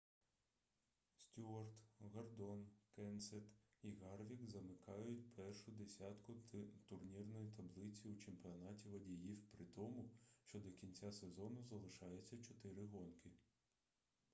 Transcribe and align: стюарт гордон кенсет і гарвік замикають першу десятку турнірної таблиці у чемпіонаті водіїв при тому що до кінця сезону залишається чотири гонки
стюарт 1.23 1.73
гордон 2.15 2.63
кенсет 2.95 3.51
і 3.83 3.91
гарвік 3.91 4.45
замикають 4.49 5.35
першу 5.35 5.71
десятку 5.71 6.33
турнірної 6.89 7.49
таблиці 7.57 8.07
у 8.09 8.15
чемпіонаті 8.15 8.89
водіїв 8.89 9.39
при 9.51 9.65
тому 9.65 10.09
що 10.43 10.59
до 10.59 10.71
кінця 10.71 11.11
сезону 11.11 11.63
залишається 11.63 12.37
чотири 12.39 12.85
гонки 12.85 13.29